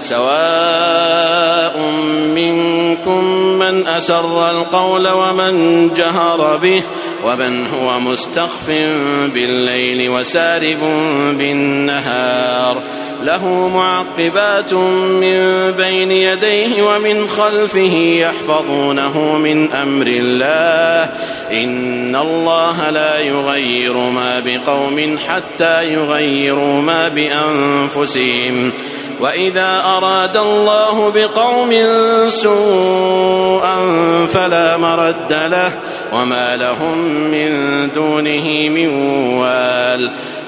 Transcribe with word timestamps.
سواء 0.00 1.78
منكم 2.34 3.24
من 3.58 3.86
أسر 3.86 4.50
القول 4.50 5.08
ومن 5.08 5.90
جهر 5.94 6.56
به 6.56 6.82
ومن 7.24 7.66
هو 7.66 8.00
مستخف 8.00 8.70
بالليل 9.34 10.10
وسارب 10.10 10.78
بالنهار 11.38 12.82
له 13.22 13.68
معقبات 13.68 14.72
من 14.72 15.70
بين 15.76 16.12
يديه 16.12 16.82
ومن 16.82 17.28
خلفه 17.28 17.94
يحفظونه 18.20 19.38
من 19.38 19.72
أمر 19.72 20.06
الله 20.06 21.12
إن 21.52 22.16
الله 22.16 22.90
لا 22.90 23.18
يغير 23.18 23.92
ما 23.92 24.40
بقوم 24.40 25.18
حتى 25.28 25.92
يغيروا 25.92 26.82
ما 26.82 27.08
بأنفسهم 27.08 28.72
وإذا 29.20 29.82
أراد 29.96 30.36
الله 30.36 31.10
بقوم 31.10 31.70
سوءا 32.28 33.76
فلا 34.26 34.76
مرد 34.76 35.32
له 35.32 35.72
وما 36.12 36.56
لهم 36.56 36.98
من 37.30 37.50
دونه 37.94 38.68
من 38.68 38.88
وال 39.38 40.10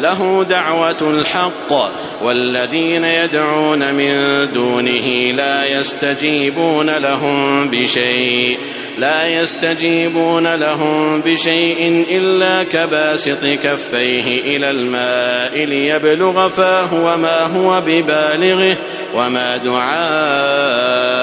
له 0.00 0.46
دعوة 0.50 0.96
الحق 1.00 1.92
والذين 2.22 3.04
يدعون 3.04 3.94
من 3.94 4.12
دونه 4.54 5.32
لا 5.36 5.80
يستجيبون 5.80 6.90
لهم 6.90 7.68
بشيء 7.70 8.58
لا 8.98 9.26
يستجيبون 9.26 10.54
لهم 10.54 11.20
بشيء 11.20 12.06
إلا 12.10 12.62
كباسط 12.62 13.44
كفيه 13.44 14.56
إلى 14.56 14.70
الماء 14.70 15.64
ليبلغ 15.64 16.48
فاه 16.48 16.94
وما 16.94 17.42
هو 17.42 17.80
ببالغه 17.86 18.76
وما 19.14 19.56
دعاء 19.56 21.17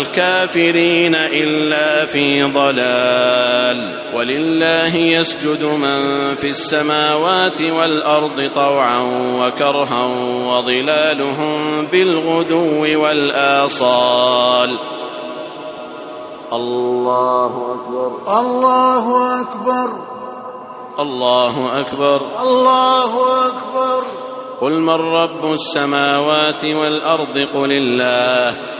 الكافرين 0.00 1.14
إلا 1.14 2.06
في 2.06 2.42
ضلال. 2.42 4.00
ولله 4.14 4.96
يسجد 4.96 5.62
من 5.62 6.34
في 6.34 6.50
السماوات 6.50 7.62
والأرض 7.62 8.50
طوعا 8.54 8.98
وكرها 9.40 10.06
وظلالهم 10.46 11.86
بالغدو 11.86 13.02
والآصال. 13.02 14.76
الله 16.52 17.46
أكبر. 17.46 18.40
الله 18.40 19.40
أكبر. 19.40 19.90
الله 20.98 21.80
أكبر. 21.80 22.20
الله 22.42 23.46
أكبر. 23.48 24.02
قل 24.60 24.72
من 24.72 24.90
رب 24.90 25.52
السماوات 25.52 26.64
والأرض؟ 26.64 27.46
قل 27.54 27.72
الله. 27.72 28.79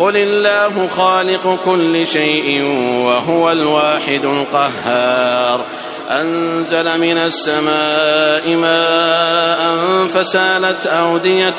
قل 0.00 0.16
الله 0.16 0.88
خالق 0.88 1.58
كل 1.64 2.06
شيء 2.06 2.62
وهو 3.04 3.52
الواحد 3.52 4.24
القهار. 4.24 5.64
أنزل 6.10 6.98
من 7.00 7.18
السماء 7.18 8.48
ماء 8.48 10.06
فسالت 10.06 10.86
أودية 10.86 11.54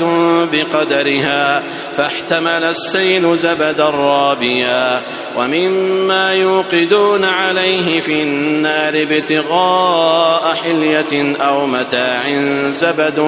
بقدرها 0.52 1.64
فاحتمل 1.98 2.64
السيل 2.64 3.38
زبدا 3.38 3.90
رابيا. 3.90 5.02
ومما 5.38 6.34
يوقدون 6.34 7.26
عليه 7.26 8.00
في 8.00 8.22
النار 8.22 8.94
ابتغاء 9.02 10.56
حلية 10.64 11.36
أو 11.42 11.66
متاع 11.66 12.24
زبد 12.70 13.20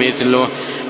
مثله. 0.00 0.48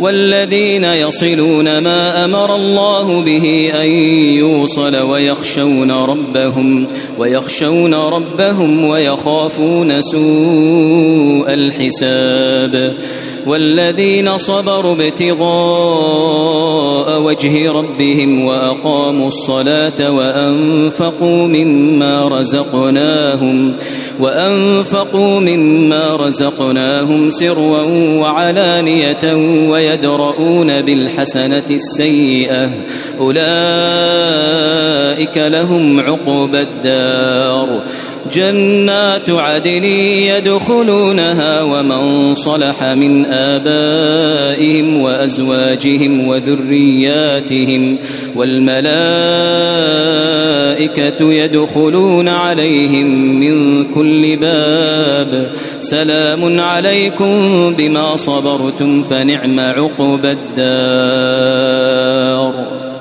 والذين 0.00 0.84
يصلون 0.84 1.78
ما 1.78 2.24
أمر 2.24 2.54
الله 2.54 3.24
به 3.24 3.70
أن 3.74 3.88
يوصل 4.38 4.96
ويخشون 4.96 5.90
ربهم 5.90 6.86
ويخشون 7.18 7.94
ربهم 7.94 8.84
ويخافون 8.88 10.00
سوء 10.00 11.54
الحساب 11.54 12.96
والذين 13.46 14.38
صبروا 14.38 14.94
ابتغاء 14.94 15.46
وجه 17.22 17.72
ربهم 17.72 18.44
وأقاموا 18.44 19.28
الصلاة 19.28 20.12
وأنفقوا 20.12 21.46
مما 21.46 22.28
رزقناهم 22.28 23.76
وأنفقوا 24.20 25.40
مما 25.40 26.16
رزقناهم 26.16 27.30
سرا 27.30 27.82
وعلانية 28.20 29.34
ويدرؤون 29.70 30.82
بالحسنة 30.82 31.64
السيئة 31.70 32.70
أولئك 33.20 33.36
لهم 35.36 36.00
عقبى 36.00 36.60
الدار 36.60 37.82
جنات 38.32 39.30
عدن 39.30 39.84
يدخلونها 39.84 41.62
ومن 41.62 42.34
صلح 42.34 42.82
من 42.82 43.26
آبائهم 43.56 45.00
وأزواجهم 45.00 46.28
وذرياتهم 46.28 47.98
والملائكة 48.36 48.86
يدخلون 51.32 52.28
عليهم 52.28 53.40
من 53.40 53.84
كل 53.84 54.36
باب 54.36 55.50
سلام 55.80 56.60
عليكم 56.60 57.34
بما 57.74 58.16
صبرتم 58.16 59.02
فنعم 59.02 59.60
عقبى 59.60 60.30
الدار 60.30 62.06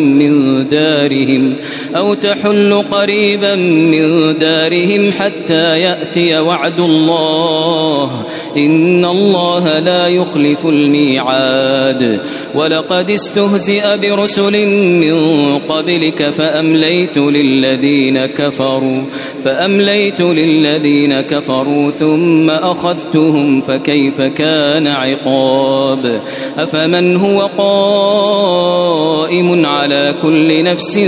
من 0.00 0.68
دارهم 0.68 1.56
أو 1.96 2.14
تحل 2.14 2.84
قريبا 2.90 3.54
من 3.54 4.38
دارهم 4.38 5.12
حتى 5.12 5.80
يأتي 5.80 6.38
وعد 6.38 6.78
الله. 6.78 8.26
إن 8.56 9.04
الله 9.04 9.78
لا 9.78 10.06
يخلف 10.06 10.66
الميعاد. 10.66 12.20
ولقد 12.54 13.10
استهزئ 13.10 13.96
برسل 13.96 14.66
من 15.00 15.58
قبلك 15.58 16.30
فأمليت 16.30 17.18
للذين 17.18 18.26
كفروا 18.26 19.02
فأمليت 19.44 20.20
للذين 20.20 21.20
كفروا 21.20 21.90
ثم 21.90 22.50
أخذتهم 22.50 23.60
فكيف 23.60 24.20
كان 24.20 24.86
عقاب؟ 24.86 26.22
أفمن 26.58 27.16
هو 27.16 27.40
قائم 27.58 29.66
على 29.66 29.89
كل 30.22 30.64
نفس 30.64 30.98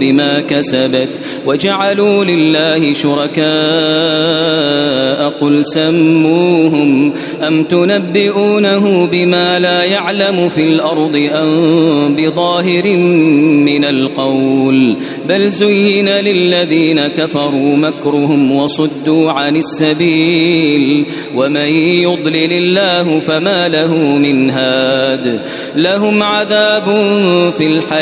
بما 0.00 0.40
كسبت 0.40 1.20
وجعلوا 1.46 2.24
لله 2.24 2.92
شركاء 2.92 3.42
قل 5.40 5.66
سموهم 5.66 7.12
أم 7.42 7.64
تنبئونه 7.64 9.06
بما 9.06 9.58
لا 9.58 9.84
يعلم 9.84 10.48
في 10.48 10.66
الأرض 10.66 11.16
أم 11.32 12.16
بظاهر 12.16 12.96
من 13.66 13.84
القول 13.84 14.96
بل 15.28 15.50
زين 15.50 16.08
للذين 16.08 17.06
كفروا 17.08 17.76
مكرهم 17.76 18.52
وصدوا 18.52 19.30
عن 19.30 19.56
السبيل 19.56 21.06
ومن 21.36 21.68
يضلل 22.02 22.52
الله 22.52 23.20
فما 23.20 23.68
له 23.68 23.94
من 24.18 24.50
هاد 24.50 25.40
لهم 25.76 26.22
عذاب 26.22 26.84
في 27.58 27.66
الحياة 27.66 28.01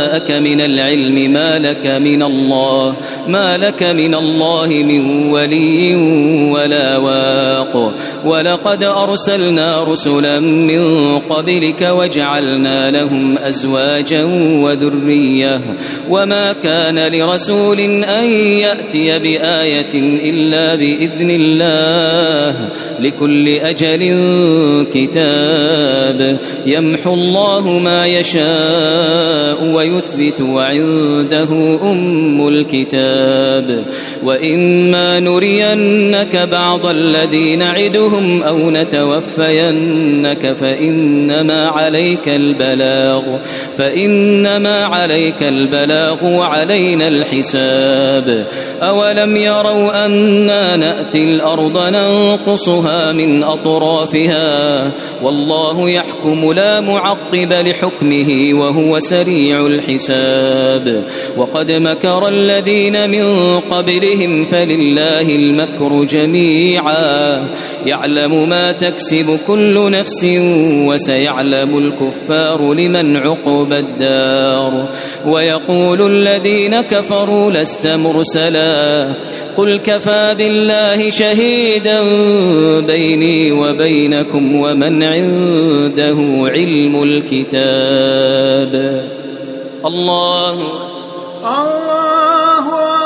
جاءك 0.11 0.31
من 0.31 0.61
العلم 0.61 1.31
ما 1.33 1.59
لك 1.59 1.87
من 1.87 2.23
الله 2.23 2.95
ما 3.27 3.57
لك 3.57 3.83
من 3.83 4.15
الله 4.15 4.67
من 4.67 5.29
ولي 5.29 5.95
ولا 6.51 6.97
واق. 6.97 7.95
ولقد 8.25 8.83
أرسلنا 8.83 9.83
رسلا 9.83 10.39
من 10.39 11.17
قبلك 11.17 11.81
وجعلنا 11.81 12.91
لهم 12.91 13.37
أزواجا 13.37 14.23
وذرية 14.63 15.61
وما 16.09 16.53
كان 16.53 17.11
لرسول 17.13 17.79
أن 17.79 18.23
يأتي 18.33 19.19
بآية 19.19 19.93
إلا 20.29 20.75
بإذن 20.75 21.29
الله 21.31 22.69
لكل 22.99 23.49
أجل 23.49 24.01
كتاب 24.93 26.39
يمحو 26.65 27.13
الله 27.13 27.79
ما 27.79 28.07
يشاء 28.07 29.63
ويثبت 29.63 30.41
وعنده 30.41 31.79
أم 31.83 32.47
الكتاب 32.47 33.85
وإما 34.23 35.19
نرينك 35.19 36.35
بعض 36.51 36.85
الذي 36.85 37.55
نعدهم 37.55 38.10
أو 38.47 38.69
نتوفينك 38.69 40.57
فإنما 40.61 41.67
عليك 41.67 42.29
البلاغ 42.29 43.37
فإنما 43.77 44.85
عليك 44.85 45.43
البلاغ 45.43 46.25
وعلينا 46.25 47.07
الحساب. 47.07 48.47
أولم 48.81 49.35
يروا 49.35 50.05
أنا 50.05 50.75
نأتي 50.75 51.23
الأرض 51.23 51.77
ننقصها 51.77 53.11
من 53.11 53.43
أطرافها؟ 53.43 54.91
والله 55.23 55.89
يحكم 55.89 56.53
لا 56.53 56.81
معقب 56.81 57.53
لحكمه 57.53 58.49
وهو 58.53 58.99
سريع 58.99 59.65
الحساب. 59.65 61.03
وقد 61.37 61.71
مكر 61.71 62.27
الذين 62.27 63.09
من 63.09 63.59
قبلهم 63.59 64.45
فلله 64.45 65.35
المكر 65.35 66.03
جميعا. 66.03 67.47
يعلم 68.01 68.49
ما 68.49 68.71
تكسب 68.71 69.39
كل 69.47 69.91
نفس 69.91 70.25
وسيعلم 70.87 71.77
الكفار 71.77 72.73
لمن 72.73 73.17
عقب 73.17 73.73
الدار 73.73 74.89
ويقول 75.25 76.11
الذين 76.11 76.81
كفروا 76.81 77.51
لست 77.51 77.87
مرسلا 77.87 79.13
قل 79.57 79.77
كفى 79.77 80.35
بالله 80.37 81.09
شهيدا 81.09 82.01
بيني 82.79 83.51
وبينكم 83.51 84.55
ومن 84.55 85.03
عنده 85.03 86.17
علم 86.49 87.03
الكتاب. 87.03 88.73
الله 89.85 90.53
الله 91.43 93.00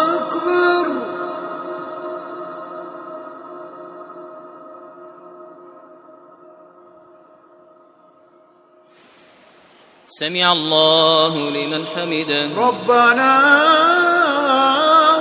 سمع 10.20 10.52
الله 10.52 11.50
لمن 11.50 11.86
حمده. 11.88 12.50
ربنا 12.58 13.32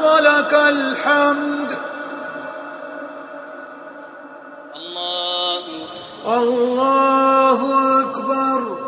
ولك 0.07 0.55
الحمد. 0.55 1.71
الله 4.77 5.63
الله 6.27 7.61
أكبر. 8.01 8.84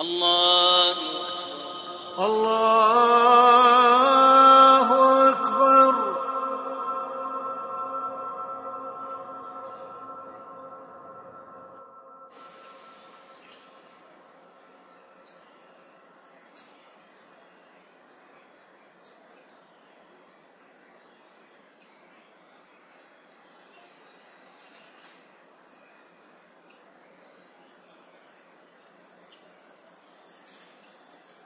الله 0.00 0.96
الله 2.18 3.01